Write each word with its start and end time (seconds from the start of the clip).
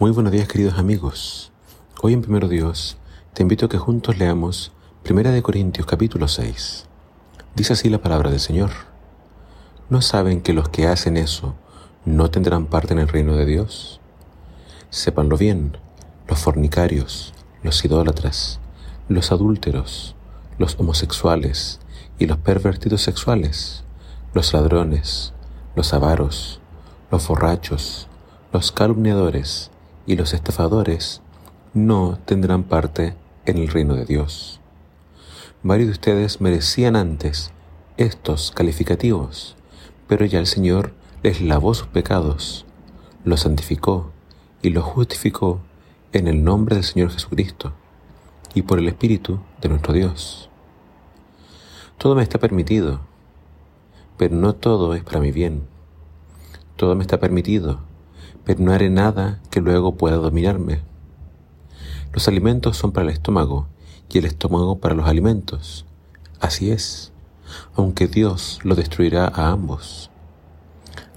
Muy 0.00 0.10
buenos 0.10 0.32
días 0.32 0.48
queridos 0.48 0.76
amigos. 0.76 1.52
Hoy 2.02 2.14
en 2.14 2.22
Primero 2.22 2.48
Dios 2.48 2.96
te 3.32 3.44
invito 3.44 3.66
a 3.66 3.68
que 3.68 3.78
juntos 3.78 4.18
leamos 4.18 4.72
Primera 5.04 5.30
de 5.30 5.40
Corintios 5.40 5.86
capítulo 5.86 6.26
6. 6.26 6.86
Dice 7.54 7.74
así 7.74 7.88
la 7.88 7.98
palabra 7.98 8.28
del 8.30 8.40
Señor. 8.40 8.70
¿No 9.90 10.02
saben 10.02 10.40
que 10.40 10.52
los 10.52 10.68
que 10.68 10.88
hacen 10.88 11.16
eso 11.16 11.54
no 12.04 12.28
tendrán 12.28 12.66
parte 12.66 12.92
en 12.92 12.98
el 12.98 13.06
reino 13.06 13.36
de 13.36 13.46
Dios? 13.46 14.00
Sépanlo 14.90 15.36
bien, 15.36 15.76
los 16.26 16.40
fornicarios, 16.40 17.32
los 17.62 17.84
idólatras, 17.84 18.58
los 19.08 19.30
adúlteros, 19.30 20.16
los 20.58 20.74
homosexuales 20.80 21.78
y 22.18 22.26
los 22.26 22.38
pervertidos 22.38 23.02
sexuales, 23.02 23.84
los 24.32 24.52
ladrones, 24.54 25.34
los 25.76 25.94
avaros, 25.94 26.60
los 27.12 27.28
borrachos, 27.28 28.08
los 28.52 28.72
calumniadores, 28.72 29.70
y 30.06 30.16
los 30.16 30.34
estafadores 30.34 31.22
no 31.72 32.18
tendrán 32.24 32.64
parte 32.64 33.14
en 33.46 33.58
el 33.58 33.68
reino 33.68 33.94
de 33.94 34.04
Dios. 34.04 34.60
Varios 35.62 35.88
de 35.88 35.92
ustedes 35.92 36.40
merecían 36.40 36.96
antes 36.96 37.50
estos 37.96 38.50
calificativos, 38.50 39.56
pero 40.06 40.26
ya 40.26 40.38
el 40.38 40.46
Señor 40.46 40.92
les 41.22 41.40
lavó 41.40 41.74
sus 41.74 41.88
pecados, 41.88 42.66
los 43.24 43.40
santificó 43.40 44.12
y 44.62 44.70
los 44.70 44.84
justificó 44.84 45.60
en 46.12 46.28
el 46.28 46.44
nombre 46.44 46.76
del 46.76 46.84
Señor 46.84 47.10
Jesucristo 47.10 47.72
y 48.54 48.62
por 48.62 48.78
el 48.78 48.88
Espíritu 48.88 49.40
de 49.60 49.68
nuestro 49.68 49.92
Dios. 49.92 50.48
Todo 51.98 52.14
me 52.14 52.22
está 52.22 52.38
permitido, 52.38 53.00
pero 54.16 54.36
no 54.36 54.54
todo 54.54 54.94
es 54.94 55.02
para 55.02 55.20
mi 55.20 55.32
bien. 55.32 55.66
Todo 56.76 56.94
me 56.94 57.02
está 57.02 57.18
permitido, 57.18 57.80
pero 58.44 58.60
no 58.60 58.72
haré 58.72 58.90
nada 58.90 59.40
que 59.50 59.60
luego 59.60 59.96
pueda 59.96 60.16
dominarme. 60.16 60.82
Los 62.12 62.28
alimentos 62.28 62.76
son 62.76 62.92
para 62.92 63.06
el 63.06 63.12
estómago 63.12 63.66
y 64.08 64.18
el 64.18 64.26
estómago 64.26 64.78
para 64.78 64.94
los 64.94 65.06
alimentos. 65.06 65.86
Así 66.40 66.70
es, 66.70 67.12
aunque 67.74 68.06
Dios 68.06 68.60
lo 68.62 68.74
destruirá 68.74 69.26
a 69.26 69.50
ambos. 69.50 70.10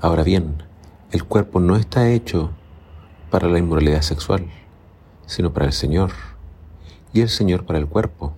Ahora 0.00 0.22
bien, 0.22 0.62
el 1.10 1.24
cuerpo 1.24 1.60
no 1.60 1.76
está 1.76 2.08
hecho 2.08 2.50
para 3.30 3.48
la 3.48 3.58
inmoralidad 3.58 4.02
sexual, 4.02 4.46
sino 5.26 5.52
para 5.52 5.66
el 5.66 5.72
Señor, 5.72 6.12
y 7.12 7.20
el 7.20 7.28
Señor 7.28 7.66
para 7.66 7.78
el 7.78 7.86
cuerpo. 7.86 8.34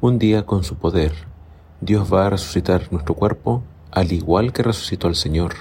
Un 0.00 0.18
día 0.18 0.46
con 0.46 0.64
su 0.64 0.76
poder, 0.76 1.12
Dios 1.80 2.12
va 2.12 2.26
a 2.26 2.30
resucitar 2.30 2.92
nuestro 2.92 3.14
cuerpo 3.14 3.62
al 3.90 4.12
igual 4.12 4.52
que 4.52 4.62
resucitó 4.62 5.08
al 5.08 5.16
Señor 5.16 5.54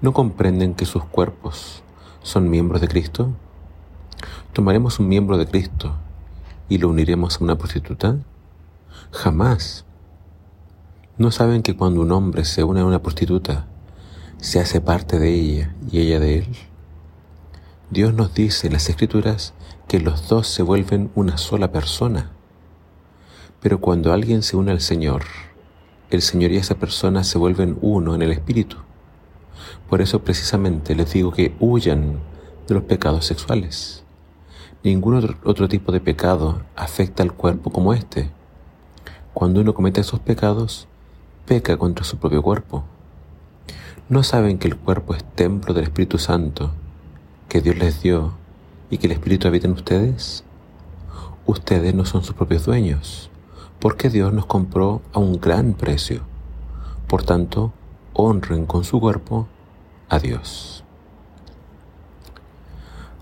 ¿No 0.00 0.12
comprenden 0.12 0.74
que 0.74 0.86
sus 0.86 1.04
cuerpos 1.04 1.82
son 2.22 2.48
miembros 2.48 2.80
de 2.80 2.86
Cristo? 2.86 3.32
¿Tomaremos 4.52 5.00
un 5.00 5.08
miembro 5.08 5.36
de 5.38 5.48
Cristo 5.48 5.96
y 6.68 6.78
lo 6.78 6.88
uniremos 6.88 7.40
a 7.40 7.44
una 7.44 7.58
prostituta? 7.58 8.16
Jamás. 9.10 9.84
¿No 11.16 11.32
saben 11.32 11.64
que 11.64 11.76
cuando 11.76 12.00
un 12.00 12.12
hombre 12.12 12.44
se 12.44 12.62
une 12.62 12.78
a 12.78 12.84
una 12.84 13.02
prostituta, 13.02 13.66
se 14.36 14.60
hace 14.60 14.80
parte 14.80 15.18
de 15.18 15.34
ella 15.34 15.74
y 15.90 15.98
ella 15.98 16.20
de 16.20 16.38
él? 16.38 16.56
Dios 17.90 18.14
nos 18.14 18.32
dice 18.34 18.68
en 18.68 18.74
las 18.74 18.88
Escrituras 18.88 19.52
que 19.88 19.98
los 19.98 20.28
dos 20.28 20.46
se 20.46 20.62
vuelven 20.62 21.10
una 21.16 21.38
sola 21.38 21.72
persona. 21.72 22.30
Pero 23.60 23.80
cuando 23.80 24.12
alguien 24.12 24.44
se 24.44 24.56
une 24.56 24.70
al 24.70 24.80
Señor, 24.80 25.24
el 26.10 26.22
Señor 26.22 26.52
y 26.52 26.56
esa 26.58 26.76
persona 26.76 27.24
se 27.24 27.36
vuelven 27.36 27.78
uno 27.80 28.14
en 28.14 28.22
el 28.22 28.30
Espíritu. 28.30 28.76
Por 29.88 30.00
eso 30.00 30.20
precisamente 30.20 30.94
les 30.94 31.12
digo 31.12 31.32
que 31.32 31.54
huyan 31.60 32.18
de 32.66 32.74
los 32.74 32.84
pecados 32.84 33.24
sexuales. 33.24 34.04
Ningún 34.84 35.36
otro, 35.44 35.68
tipo 35.68 35.90
de 35.90 36.00
pecado 36.00 36.62
afecta 36.76 37.22
al 37.22 37.32
cuerpo 37.32 37.70
como 37.70 37.94
este. 37.94 38.30
Cuando 39.34 39.60
uno 39.60 39.74
comete 39.74 40.00
esos 40.00 40.20
pecados, 40.20 40.86
peca 41.46 41.76
contra 41.76 42.04
su 42.04 42.18
propio 42.18 42.42
cuerpo. 42.42 42.84
¿No 44.08 44.22
saben 44.22 44.58
que 44.58 44.68
el 44.68 44.76
cuerpo 44.76 45.14
es 45.14 45.24
templo 45.34 45.74
del 45.74 45.84
Espíritu 45.84 46.18
Santo, 46.18 46.70
que 47.48 47.60
Dios 47.60 47.76
les 47.76 48.02
dio 48.02 48.34
y 48.88 48.98
que 48.98 49.06
el 49.06 49.12
Espíritu 49.12 49.48
habita 49.48 49.66
en 49.66 49.72
ustedes? 49.72 50.44
Ustedes 51.44 51.94
no 51.94 52.04
son 52.04 52.22
sus 52.22 52.34
propios 52.34 52.64
dueños, 52.64 53.30
porque 53.80 54.10
Dios 54.10 54.32
nos 54.32 54.46
compró 54.46 55.02
a 55.12 55.18
un 55.18 55.40
gran 55.40 55.72
precio. 55.72 56.20
Por 57.08 57.22
tanto, 57.22 57.72
honren 58.20 58.66
con 58.66 58.82
su 58.82 58.98
cuerpo 58.98 59.46
a 60.08 60.18
Dios. 60.18 60.82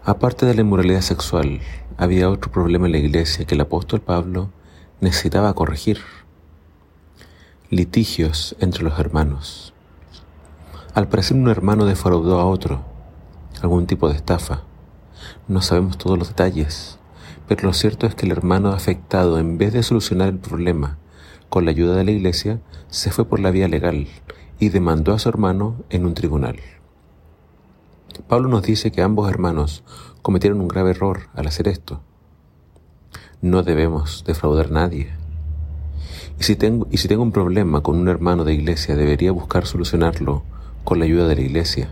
Aparte 0.02 0.46
de 0.46 0.54
la 0.54 0.62
inmoralidad 0.62 1.02
sexual, 1.02 1.60
había 1.98 2.30
otro 2.30 2.50
problema 2.50 2.86
en 2.86 2.92
la 2.92 2.98
iglesia 2.98 3.44
que 3.44 3.56
el 3.56 3.60
apóstol 3.60 4.00
Pablo 4.00 4.48
necesitaba 5.02 5.52
corregir. 5.52 5.98
Litigios 7.68 8.56
entre 8.58 8.84
los 8.84 8.98
hermanos. 8.98 9.74
Al 10.94 11.08
parecer 11.08 11.36
un 11.36 11.50
hermano 11.50 11.84
defraudó 11.84 12.40
a 12.40 12.46
otro, 12.46 12.82
algún 13.60 13.86
tipo 13.86 14.08
de 14.08 14.16
estafa. 14.16 14.62
No 15.46 15.60
sabemos 15.60 15.98
todos 15.98 16.18
los 16.18 16.28
detalles, 16.28 16.98
pero 17.46 17.64
lo 17.64 17.74
cierto 17.74 18.06
es 18.06 18.14
que 18.14 18.24
el 18.24 18.32
hermano 18.32 18.70
afectado, 18.70 19.38
en 19.38 19.58
vez 19.58 19.74
de 19.74 19.82
solucionar 19.82 20.28
el 20.28 20.38
problema 20.38 20.96
con 21.50 21.66
la 21.66 21.72
ayuda 21.72 21.96
de 21.96 22.04
la 22.04 22.12
iglesia, 22.12 22.60
se 22.88 23.10
fue 23.10 23.26
por 23.26 23.40
la 23.40 23.50
vía 23.50 23.68
legal 23.68 24.08
y 24.58 24.70
demandó 24.70 25.12
a 25.12 25.18
su 25.18 25.28
hermano 25.28 25.76
en 25.90 26.06
un 26.06 26.14
tribunal. 26.14 26.56
Pablo 28.28 28.48
nos 28.48 28.62
dice 28.62 28.90
que 28.90 29.02
ambos 29.02 29.28
hermanos 29.28 29.82
cometieron 30.22 30.60
un 30.60 30.68
grave 30.68 30.90
error 30.90 31.28
al 31.34 31.46
hacer 31.46 31.68
esto. 31.68 32.00
No 33.42 33.62
debemos 33.62 34.24
defraudar 34.26 34.66
a 34.66 34.70
nadie. 34.70 35.12
Y 36.40 36.44
si, 36.44 36.56
tengo, 36.56 36.86
y 36.90 36.98
si 36.98 37.08
tengo 37.08 37.22
un 37.22 37.32
problema 37.32 37.82
con 37.82 37.96
un 37.96 38.08
hermano 38.08 38.44
de 38.44 38.54
iglesia, 38.54 38.96
debería 38.96 39.32
buscar 39.32 39.66
solucionarlo 39.66 40.42
con 40.84 40.98
la 40.98 41.04
ayuda 41.04 41.28
de 41.28 41.36
la 41.36 41.42
iglesia 41.42 41.90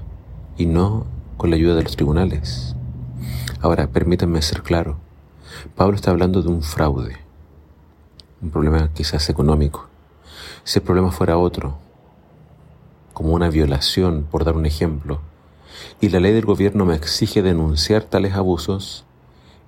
y 0.57 0.67
no 0.67 1.07
con 1.37 1.51
la 1.51 1.57
ayuda 1.57 1.75
de 1.75 1.83
los 1.83 1.97
tribunales. 1.97 2.75
Ahora, 3.61 3.87
permítanme 3.89 4.43
ser 4.43 4.63
claro. 4.63 4.99
Pablo 5.75 5.97
está 5.97 6.11
hablando 6.11 6.43
de 6.43 6.49
un 6.49 6.63
fraude, 6.63 7.17
un 8.43 8.51
problema 8.51 8.91
quizás 8.93 9.29
económico. 9.31 9.89
Si 10.65 10.79
el 10.79 10.85
problema 10.85 11.11
fuera 11.11 11.39
otro, 11.39 11.79
como 13.15 13.33
una 13.33 13.49
violación, 13.49 14.27
por 14.31 14.45
dar 14.45 14.57
un 14.57 14.67
ejemplo, 14.67 15.21
y 16.01 16.11
la 16.11 16.21
ley 16.21 16.33
del 16.33 16.45
gobierno 16.45 16.85
me 16.85 16.95
exige 16.95 17.43
denunciar 17.43 18.05
tales 18.05 18.35
abusos, 18.35 19.07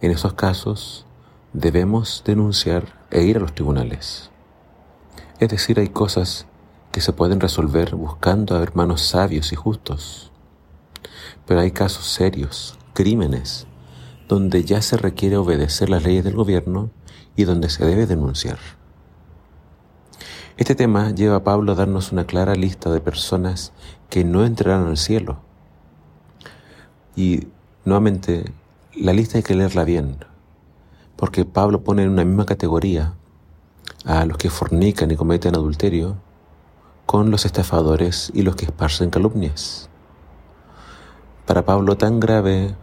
en 0.02 0.10
esos 0.10 0.34
casos 0.34 1.06
debemos 1.54 2.22
denunciar 2.26 3.00
e 3.10 3.22
ir 3.22 3.38
a 3.38 3.40
los 3.40 3.54
tribunales. 3.54 4.30
Es 5.38 5.48
decir, 5.48 5.80
hay 5.80 5.88
cosas 5.88 6.46
que 6.92 7.00
se 7.00 7.12
pueden 7.12 7.40
resolver 7.40 7.94
buscando 7.94 8.56
a 8.56 8.62
hermanos 8.62 9.02
sabios 9.02 9.52
y 9.52 9.56
justos. 9.56 10.32
Pero 11.46 11.60
hay 11.60 11.70
casos 11.70 12.06
serios, 12.06 12.78
crímenes, 12.94 13.66
donde 14.28 14.64
ya 14.64 14.82
se 14.82 14.96
requiere 14.96 15.36
obedecer 15.36 15.88
las 15.88 16.02
leyes 16.02 16.24
del 16.24 16.34
gobierno 16.34 16.90
y 17.36 17.44
donde 17.44 17.68
se 17.68 17.84
debe 17.84 18.06
denunciar. 18.06 18.58
Este 20.56 20.74
tema 20.74 21.10
lleva 21.10 21.36
a 21.36 21.44
Pablo 21.44 21.72
a 21.72 21.74
darnos 21.74 22.12
una 22.12 22.24
clara 22.24 22.54
lista 22.54 22.90
de 22.90 23.00
personas 23.00 23.72
que 24.08 24.24
no 24.24 24.42
entrarán 24.42 24.86
al 24.86 24.96
cielo. 24.96 25.36
Y 27.14 27.48
nuevamente, 27.84 28.54
la 28.94 29.12
lista 29.12 29.36
hay 29.36 29.44
que 29.44 29.54
leerla 29.54 29.84
bien, 29.84 30.16
porque 31.16 31.44
Pablo 31.44 31.84
pone 31.84 32.04
en 32.04 32.08
una 32.08 32.24
misma 32.24 32.46
categoría 32.46 33.12
a 34.06 34.24
los 34.24 34.38
que 34.38 34.48
fornican 34.48 35.10
y 35.10 35.16
cometen 35.16 35.54
adulterio 35.54 36.16
con 37.04 37.30
los 37.30 37.44
estafadores 37.44 38.32
y 38.32 38.40
los 38.40 38.56
que 38.56 38.64
esparcen 38.64 39.10
calumnias. 39.10 39.90
Para 41.44 41.66
Pablo 41.66 41.98
tan 41.98 42.18
grave 42.18 42.74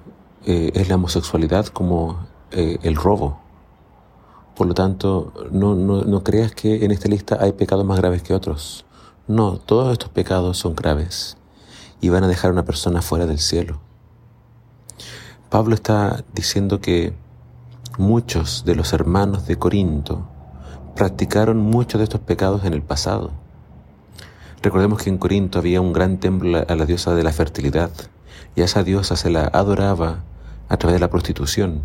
eh, 0.46 0.72
es 0.76 0.90
la 0.90 0.96
homosexualidad 0.96 1.66
como 1.68 2.28
eh, 2.52 2.78
el 2.84 2.96
robo 2.96 3.43
por 4.56 4.68
lo 4.68 4.74
tanto, 4.74 5.34
no, 5.52 5.76
no, 5.76 6.04
no 6.04 6.24
creas 6.24 6.54
que 6.54 6.86
en 6.86 6.92
esta 6.92 7.10
lista 7.10 7.38
hay 7.40 7.54
pecados 7.54 7.86
más 7.86 7.98
graves 7.98 8.22
que 8.22 8.34
otros. 8.34 8.86
No, 9.28 9.58
todos 9.58 9.92
estos 9.94 10.10
pecados 10.10 10.58
son 10.58 10.76
graves 10.76 11.38
y 12.02 12.10
van 12.10 12.24
a 12.24 12.28
dejar 12.28 12.50
a 12.50 12.54
una 12.54 12.66
persona 12.66 13.02
fuera 13.02 13.26
del 13.26 13.40
cielo. 13.40 13.80
Pablo 15.50 15.76
está 15.76 16.24
diciendo 16.34 16.82
que 16.82 17.14
muchos 17.98 18.66
de 18.66 18.76
los 18.76 18.92
hermanos 18.92 19.48
de 19.48 19.58
Corinto 19.58 20.28
practicaron 20.96 21.58
muchos 21.58 22.00
de 22.00 22.04
estos 22.04 22.22
pecados 22.22 22.66
en 22.66 22.74
el 22.74 22.82
pasado. 22.82 23.32
Recordemos 24.62 25.02
que 25.02 25.10
en 25.10 25.18
Corinto 25.18 25.60
había 25.60 25.82
un 25.82 25.94
gran 25.94 26.20
templo 26.20 26.64
a 26.68 26.76
la 26.76 26.86
diosa 26.86 27.16
de 27.16 27.24
la 27.24 27.34
fertilidad 27.34 27.92
y 28.56 28.62
a 28.62 28.66
esa 28.66 28.84
diosa 28.84 29.16
se 29.16 29.30
la 29.30 29.46
adoraba 29.46 30.24
a 30.70 30.78
través 30.78 30.96
de 30.96 31.00
la 31.00 31.10
prostitución. 31.10 31.84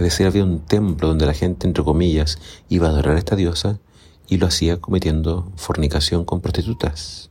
Es 0.00 0.04
decir, 0.04 0.26
había 0.26 0.44
un 0.44 0.60
templo 0.60 1.08
donde 1.08 1.26
la 1.26 1.34
gente, 1.34 1.66
entre 1.66 1.84
comillas, 1.84 2.38
iba 2.70 2.86
a 2.86 2.90
adorar 2.90 3.16
a 3.16 3.18
esta 3.18 3.36
diosa 3.36 3.80
y 4.28 4.38
lo 4.38 4.46
hacía 4.46 4.80
cometiendo 4.80 5.52
fornicación 5.56 6.24
con 6.24 6.40
prostitutas. 6.40 7.28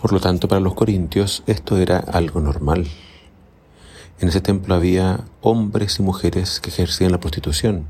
Por 0.00 0.12
lo 0.12 0.18
tanto, 0.18 0.48
para 0.48 0.60
los 0.60 0.74
corintios 0.74 1.44
esto 1.46 1.78
era 1.78 1.98
algo 1.98 2.40
normal. 2.40 2.88
En 4.18 4.30
ese 4.30 4.40
templo 4.40 4.74
había 4.74 5.20
hombres 5.42 6.00
y 6.00 6.02
mujeres 6.02 6.58
que 6.58 6.70
ejercían 6.70 7.12
la 7.12 7.20
prostitución. 7.20 7.86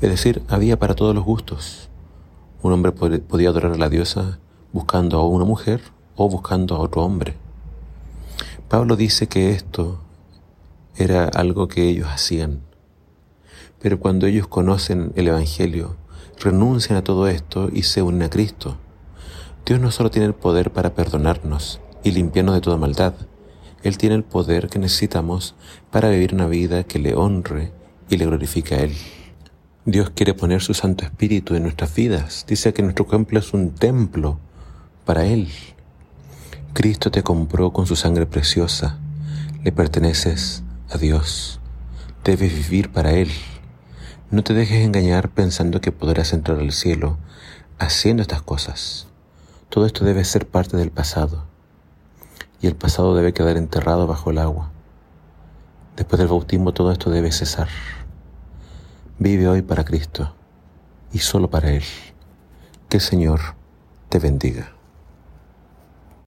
Es 0.00 0.10
decir, 0.10 0.42
había 0.48 0.80
para 0.80 0.96
todos 0.96 1.14
los 1.14 1.22
gustos. 1.22 1.88
Un 2.62 2.72
hombre 2.72 2.90
podía 2.90 3.50
adorar 3.50 3.74
a 3.74 3.78
la 3.78 3.88
diosa 3.88 4.40
buscando 4.72 5.20
a 5.20 5.24
una 5.28 5.44
mujer 5.44 5.80
o 6.16 6.28
buscando 6.28 6.74
a 6.74 6.80
otro 6.80 7.04
hombre. 7.04 7.36
Pablo 8.68 8.96
dice 8.96 9.28
que 9.28 9.50
esto 9.50 10.00
era 10.96 11.26
algo 11.26 11.68
que 11.68 11.88
ellos 11.88 12.08
hacían. 12.08 12.68
Pero 13.80 13.98
cuando 13.98 14.26
ellos 14.26 14.46
conocen 14.46 15.12
el 15.16 15.28
Evangelio, 15.28 15.96
renuncian 16.38 16.96
a 16.98 17.04
todo 17.04 17.28
esto 17.28 17.68
y 17.72 17.82
se 17.82 18.02
unen 18.02 18.22
a 18.22 18.30
Cristo. 18.30 18.76
Dios 19.66 19.80
no 19.80 19.90
solo 19.90 20.10
tiene 20.10 20.26
el 20.26 20.34
poder 20.34 20.72
para 20.72 20.94
perdonarnos 20.94 21.80
y 22.02 22.12
limpiarnos 22.12 22.54
de 22.54 22.60
toda 22.60 22.76
maldad, 22.76 23.14
Él 23.82 23.98
tiene 23.98 24.14
el 24.14 24.24
poder 24.24 24.68
que 24.68 24.78
necesitamos 24.78 25.54
para 25.90 26.10
vivir 26.10 26.34
una 26.34 26.46
vida 26.46 26.84
que 26.84 26.98
le 26.98 27.14
honre 27.14 27.72
y 28.08 28.16
le 28.16 28.26
glorifique 28.26 28.74
a 28.74 28.80
Él. 28.80 28.94
Dios 29.86 30.10
quiere 30.10 30.34
poner 30.34 30.60
su 30.60 30.74
Santo 30.74 31.04
Espíritu 31.04 31.54
en 31.54 31.62
nuestras 31.62 31.94
vidas. 31.94 32.44
Dice 32.46 32.74
que 32.74 32.82
nuestro 32.82 33.06
templo 33.06 33.38
es 33.38 33.54
un 33.54 33.70
templo 33.74 34.38
para 35.06 35.24
Él. 35.24 35.48
Cristo 36.74 37.10
te 37.10 37.22
compró 37.22 37.72
con 37.72 37.86
su 37.86 37.96
sangre 37.96 38.26
preciosa. 38.26 38.98
Le 39.64 39.72
perteneces 39.72 40.62
a 40.90 40.98
Dios. 40.98 41.60
Debes 42.24 42.54
vivir 42.54 42.92
para 42.92 43.12
Él. 43.12 43.30
No 44.30 44.44
te 44.44 44.54
dejes 44.54 44.86
engañar 44.86 45.28
pensando 45.30 45.80
que 45.80 45.90
podrás 45.90 46.32
entrar 46.32 46.60
al 46.60 46.70
cielo 46.70 47.18
haciendo 47.80 48.22
estas 48.22 48.42
cosas. 48.42 49.08
Todo 49.70 49.86
esto 49.86 50.04
debe 50.04 50.24
ser 50.24 50.46
parte 50.46 50.76
del 50.76 50.92
pasado. 50.92 51.46
Y 52.60 52.68
el 52.68 52.76
pasado 52.76 53.16
debe 53.16 53.32
quedar 53.32 53.56
enterrado 53.56 54.06
bajo 54.06 54.30
el 54.30 54.38
agua. 54.38 54.70
Después 55.96 56.20
del 56.20 56.28
bautismo 56.28 56.72
todo 56.72 56.92
esto 56.92 57.10
debe 57.10 57.32
cesar. 57.32 57.66
Vive 59.18 59.48
hoy 59.48 59.62
para 59.62 59.84
Cristo 59.84 60.32
y 61.12 61.18
solo 61.18 61.50
para 61.50 61.72
Él. 61.72 61.82
Que 62.88 62.98
el 62.98 63.02
Señor 63.02 63.40
te 64.10 64.20
bendiga. 64.20 64.79